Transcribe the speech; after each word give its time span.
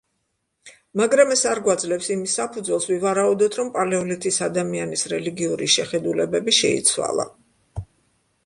მაგრამ 1.01 1.33
ეს 1.35 1.43
არ 1.49 1.59
გვაძლევს 1.67 2.07
იმის 2.15 2.37
საფუძველს 2.39 2.89
ვივარაუდოთ, 2.93 3.57
რომ 3.61 3.69
პალეოლითის 3.77 4.41
ადამიანის 4.49 5.05
რელიგიური 5.15 5.71
შეხედულებები 5.77 6.57
შეიცვალა. 6.63 7.29